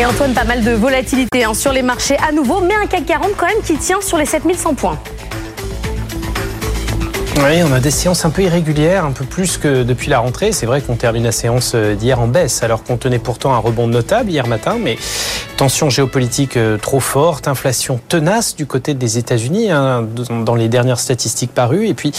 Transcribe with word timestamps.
Et 0.00 0.06
Antoine, 0.06 0.32
pas 0.32 0.44
mal 0.44 0.64
de 0.64 0.70
volatilité 0.70 1.44
hein, 1.44 1.52
sur 1.52 1.74
les 1.74 1.82
marchés 1.82 2.16
à 2.26 2.32
nouveau, 2.32 2.62
mais 2.62 2.72
un 2.72 2.86
CAC 2.86 3.04
40 3.04 3.32
quand 3.36 3.46
même 3.46 3.60
qui 3.62 3.76
tient 3.76 4.00
sur 4.00 4.16
les 4.16 4.24
7100 4.24 4.72
points. 4.72 4.98
Oui, 7.36 7.62
on 7.62 7.72
a 7.74 7.80
des 7.80 7.90
séances 7.90 8.24
un 8.24 8.30
peu 8.30 8.42
irrégulières, 8.42 9.04
un 9.04 9.12
peu 9.12 9.26
plus 9.26 9.58
que 9.58 9.82
depuis 9.82 10.08
la 10.08 10.20
rentrée. 10.20 10.52
C'est 10.52 10.64
vrai 10.64 10.80
qu'on 10.80 10.96
termine 10.96 11.24
la 11.24 11.32
séance 11.32 11.72
euh, 11.74 11.94
d'hier 11.94 12.18
en 12.18 12.28
baisse, 12.28 12.62
alors 12.62 12.82
qu'on 12.82 12.96
tenait 12.96 13.18
pourtant 13.18 13.52
un 13.52 13.58
rebond 13.58 13.88
notable 13.88 14.30
hier 14.30 14.46
matin, 14.46 14.78
mais 14.82 14.96
tension 15.60 15.90
géopolitique 15.90 16.56
euh, 16.56 16.78
trop 16.78 17.00
forte, 17.00 17.46
inflation 17.46 18.00
tenace 18.08 18.56
du 18.56 18.64
côté 18.64 18.94
des 18.94 19.18
États-Unis 19.18 19.70
hein, 19.70 20.06
dans 20.46 20.54
les 20.54 20.70
dernières 20.70 20.98
statistiques 20.98 21.52
parues, 21.52 21.86
et 21.86 21.92
puis 21.92 22.12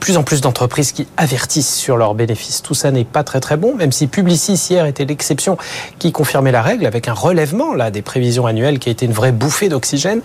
plus 0.00 0.16
en 0.16 0.22
plus 0.22 0.40
d'entreprises 0.40 0.92
qui 0.92 1.06
avertissent 1.18 1.74
sur 1.74 1.98
leurs 1.98 2.14
bénéfices. 2.14 2.62
Tout 2.62 2.72
ça 2.72 2.90
n'est 2.90 3.04
pas 3.04 3.24
très 3.24 3.40
très 3.40 3.58
bon, 3.58 3.74
même 3.74 3.92
si 3.92 4.06
Publicis 4.06 4.68
hier 4.70 4.86
était 4.86 5.04
l'exception 5.04 5.58
qui 5.98 6.12
confirmait 6.12 6.50
la 6.50 6.62
règle 6.62 6.86
avec 6.86 7.08
un 7.08 7.12
relèvement 7.12 7.74
là 7.74 7.90
des 7.90 8.00
prévisions 8.00 8.46
annuelles 8.46 8.78
qui 8.78 8.88
a 8.88 8.92
été 8.92 9.04
une 9.04 9.12
vraie 9.12 9.32
bouffée 9.32 9.68
d'oxygène. 9.68 10.22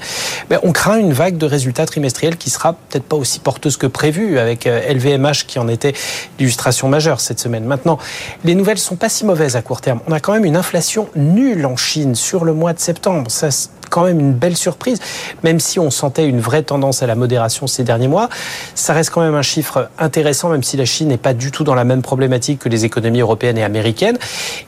Mais 0.49 0.57
on 0.63 0.71
craint 0.71 0.97
une 0.97 1.11
vague 1.11 1.37
de 1.37 1.45
résultats 1.45 1.85
trimestriels 1.85 2.37
qui 2.37 2.49
sera 2.49 2.75
peut-être 2.75 3.03
pas 3.03 3.17
aussi 3.17 3.41
porteuse 3.41 3.75
que 3.75 3.87
prévu 3.87 4.39
avec 4.39 4.63
LVMH 4.63 5.25
euh, 5.25 5.33
qui 5.47 5.59
en 5.59 5.67
était 5.67 5.91
l'illustration 6.39 6.87
majeure 6.87 7.19
cette 7.19 7.41
semaine. 7.41 7.65
Maintenant, 7.65 7.99
les 8.45 8.55
nouvelles 8.55 8.77
sont 8.77 8.95
pas 8.95 9.09
si 9.09 9.25
mauvaises 9.25 9.57
à 9.57 9.61
court 9.61 9.81
terme. 9.81 9.99
On 10.07 10.13
a 10.13 10.21
quand 10.21 10.31
même 10.31 10.45
une 10.45 10.55
inflation 10.55 11.09
nulle 11.17 11.65
en 11.65 11.75
Chine 11.75 12.15
sur 12.15 12.45
le 12.45 12.52
mois 12.53 12.73
de 12.73 12.79
septembre. 12.79 13.29
Ça 13.29 13.49
quand 13.93 14.05
même 14.05 14.19
une 14.19 14.33
belle 14.33 14.57
surprise, 14.57 14.99
même 15.43 15.59
si 15.59 15.77
on 15.77 15.91
sentait 15.91 16.25
une 16.25 16.39
vraie 16.39 16.63
tendance 16.63 17.03
à 17.03 17.07
la 17.07 17.13
modération 17.13 17.67
ces 17.67 17.83
derniers 17.83 18.07
mois. 18.07 18.27
Ça 18.73 18.91
reste 18.91 19.11
quand 19.11 19.21
même 19.21 19.35
un 19.35 19.43
chiffre 19.43 19.87
intéressant, 19.99 20.49
même 20.49 20.63
si 20.63 20.77
la 20.77 20.85
Chine 20.85 21.09
n'est 21.09 21.17
pas 21.17 21.35
du 21.35 21.51
tout 21.51 21.63
dans 21.63 21.75
la 21.75 21.83
même 21.83 22.01
problématique 22.01 22.57
que 22.57 22.69
les 22.69 22.85
économies 22.85 23.21
européennes 23.21 23.59
et 23.59 23.63
américaines. 23.63 24.17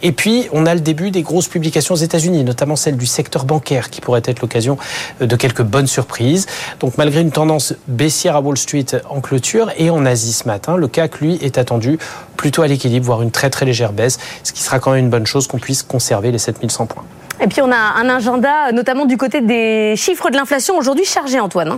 Et 0.04 0.12
puis, 0.12 0.48
on 0.54 0.68
a 0.68 0.76
le 0.76 0.80
début 0.80 1.10
des 1.10 1.24
grosses 1.24 1.48
publications 1.48 1.96
aux 1.96 1.98
États-Unis, 1.98 2.44
notamment 2.44 2.76
celle 2.76 2.98
du 2.98 3.08
secteur 3.08 3.46
bancaire, 3.46 3.90
qui 3.90 4.00
pourrait 4.00 4.22
être 4.26 4.42
l'occasion 4.42 4.78
de 5.20 5.36
quelques 5.36 5.64
bonnes 5.64 5.88
surprises. 5.88 6.46
Donc, 6.80 7.00
malgré 7.00 7.22
une 7.22 7.32
tendance 7.32 7.74
baissière 7.88 8.36
à 8.36 8.42
Wall 8.42 8.60
Street 8.60 8.86
en 9.10 9.22
clôture 9.22 9.72
et 9.78 9.90
en 9.90 10.06
Asie 10.06 10.34
ce 10.34 10.48
matin, 10.48 10.78
le 10.78 10.88
CAC, 10.88 11.20
lui, 11.20 11.40
est 11.42 11.58
attendu 11.58 11.98
plutôt 12.38 12.62
à 12.62 12.68
l'équilibre, 12.68 13.08
voire 13.08 13.24
une 13.24 13.32
très 13.32 13.50
très 13.50 13.66
légère 13.66 13.92
baisse, 13.92 14.20
ce 14.44 14.54
qui 14.54 14.62
sera 14.62 14.78
quand 14.78 14.92
même 14.92 15.06
une 15.06 15.10
bonne 15.10 15.26
chose 15.26 15.48
qu'on 15.48 15.58
puisse 15.58 15.82
conserver 15.82 16.32
les 16.32 16.38
7100 16.38 16.86
points. 16.86 17.06
Et 17.46 17.48
puis 17.48 17.62
on 17.62 17.72
a 17.72 17.76
un 17.76 18.10
agenda, 18.10 18.72
notamment 18.72 19.06
du 19.06 19.18
côté 19.18 19.40
des 19.40 19.94
chiffres 19.98 20.32
de 20.32 20.36
l'inflation, 20.36 20.80
aujourd'hui 20.80 21.06
chargé, 21.06 21.40
Antoine. 21.40 21.78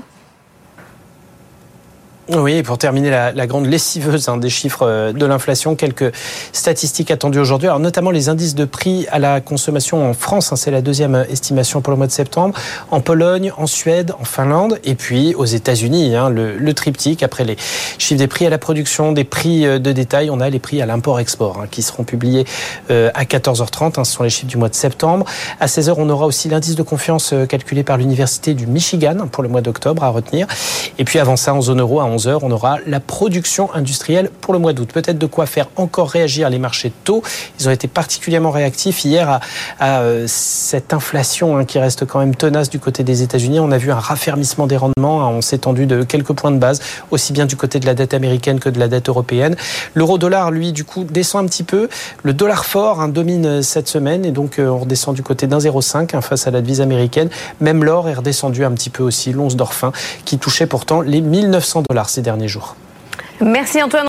Hein. 2.30 2.40
Oui, 2.40 2.62
pour 2.64 2.78
terminer 2.78 3.10
la, 3.10 3.48
grande 3.48 3.68
lessiveuse 3.68 4.28
hein, 4.28 4.38
des 4.38 4.50
chiffres 4.50 4.86
euh, 4.86 5.14
de 5.14 5.26
l'inflation, 5.26 5.76
quelques 5.76 6.12
statistiques 6.52 7.12
attendues 7.12 7.40
aujourd'hui. 7.40 7.68
Alors 7.68 7.80
notamment 7.80 8.12
les 8.12 8.28
indices 8.30 8.56
de 8.56 8.66
prix 8.66 9.08
à 9.12 9.20
la 9.20 9.40
consommation 9.40 10.10
en 10.10 10.14
France, 10.14 10.52
hein, 10.52 10.56
c'est 10.56 10.72
la 10.72 10.82
deuxième 10.82 11.26
estimation 11.30 11.82
pour 11.82 11.92
le 11.92 11.98
mois 11.98 12.08
de 12.08 12.12
septembre, 12.12 12.58
en 12.92 13.00
Pologne, 13.00 13.52
en 13.58 13.68
Suède, 13.68 14.14
en 14.20 14.26
Finlande, 14.26 14.80
et 14.84 14.96
puis 14.96 15.36
aux 15.36 15.46
États-Unis, 15.46 16.16
hein, 16.16 16.30
le, 16.30 16.74
triptyque 16.74 17.24
après 17.24 17.44
les 17.44 17.56
chiffres 17.98 18.20
des 18.20 18.28
prix 18.28 18.46
à 18.46 18.50
la 18.50 18.58
production, 18.58 19.14
des 19.14 19.24
prix 19.24 19.66
euh, 19.66 19.80
de 19.80 19.92
détail, 19.92 20.30
on 20.30 20.40
a 20.40 20.50
les 20.50 20.60
prix 20.60 20.82
à 20.82 20.86
l'import-export 20.86 21.66
qui 21.72 21.82
seront 21.82 22.04
publiés 22.04 22.46
euh, 22.92 23.10
à 23.14 23.24
14h30. 23.24 24.04
ce 24.04 24.12
sont 24.12 24.24
les 24.24 24.30
chiffres 24.30 24.48
du 24.48 24.58
mois 24.58 24.70
de 24.70 24.76
septembre. 24.76 25.26
À 25.60 25.68
16h, 25.68 25.94
on 25.98 26.10
aura 26.10 26.26
aussi 26.26 26.50
l'indice 26.50 26.76
de 26.76 26.84
confiance 26.84 27.34
calculé 27.48 27.84
par 27.84 27.98
l'université 27.98 28.54
du 28.54 28.68
Michigan 28.68 29.28
pour 29.32 29.44
le 29.44 29.50
mois 29.50 29.62
d'octobre 29.62 30.04
à 30.04 30.10
retenir. 30.10 30.46
Et 31.00 31.04
puis 31.04 31.20
avant 31.20 31.36
ça, 31.36 31.54
en 31.54 31.62
zone 31.62 31.80
euro, 31.80 32.02
11h, 32.18 32.40
on 32.42 32.52
aura 32.52 32.78
la 32.86 33.00
production 33.00 33.74
industrielle 33.74 34.30
pour 34.42 34.54
le 34.54 34.60
mois 34.60 34.74
d'août. 34.74 34.90
Peut-être 34.94 35.18
de 35.18 35.26
quoi 35.26 35.46
faire 35.46 35.70
encore 35.76 36.10
réagir 36.10 36.50
les 36.50 36.60
marchés 36.60 36.92
tôt. 37.04 37.24
Ils 37.60 37.68
ont 37.68 37.72
été 37.72 37.88
particulièrement 37.88 38.52
réactifs 38.52 39.06
hier 39.06 39.40
à, 39.80 40.00
euh, 40.02 40.26
cette 40.28 40.94
inflation 40.94 41.58
hein, 41.58 41.66
qui 41.66 41.80
reste 41.80 42.06
quand 42.06 42.20
même 42.20 42.36
tenace 42.36 42.70
du 42.70 42.80
côté 42.80 43.04
des 43.04 43.22
États-Unis. 43.22 43.60
On 43.60 43.72
a 43.72 43.78
vu 43.78 43.92
un 43.92 44.00
raffermissement 44.00 44.68
des 44.68 44.78
rendements. 44.78 45.24
Hein. 45.24 45.30
on 45.30 45.42
s'est 45.42 45.60
tendu 45.60 45.86
de 45.86 46.04
quelques 46.04 46.34
points 46.34 46.52
de 46.52 46.58
base, 46.58 46.82
aussi 47.12 47.34
bien 47.34 47.46
du 47.46 47.56
côté 47.56 47.80
de 47.80 47.86
la 47.86 47.94
dette 47.94 48.14
américaine 48.14 48.60
que 48.60 48.70
de 48.70 48.80
la 48.80 48.88
dette 48.88 49.10
européenne. 49.10 49.56
L'euro-dollar, 49.94 50.52
lui, 50.52 50.72
du 50.72 50.84
coup, 50.84 51.04
descend 51.04 51.46
un 51.46 51.48
petit 51.48 51.64
peu. 51.64 51.90
Le 52.24 52.34
dollar 52.34 52.66
fort 52.66 53.02
hein, 53.02 53.08
domine 53.08 53.62
cette 53.62 53.88
semaine 53.88 54.26
et 54.26 54.32
donc 54.32 54.60
euh, 54.60 54.68
on 54.68 54.80
redescend 54.80 55.16
du 55.16 55.24
côté 55.24 55.48
d'un 55.48 55.60
0,5 55.60 56.20
face 56.22 56.48
à 56.48 56.52
la 56.52 56.62
devise 56.62 56.82
américaine. 56.82 57.30
Même 57.62 57.84
l'or 57.84 58.10
est 58.10 58.14
redescendu 58.14 58.66
un 58.66 58.72
petit 58.72 58.90
peu 58.90 59.04
aussi, 59.04 59.32
l'once 59.32 59.56
d'or 59.56 59.74
fin, 59.74 59.92
qui 60.26 60.38
touchait 60.38 60.68
pourtant 60.68 61.02
les 61.02 61.22
1900 61.22 61.84
dollars 61.90 62.07
ces 62.10 62.22
derniers 62.22 62.48
jours. 62.48 62.76
Merci 63.42 63.82
Antoine. 63.82 64.06